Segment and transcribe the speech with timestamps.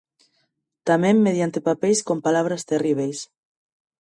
[0.87, 3.19] Tamén mediante papeis con palabras terríbeis.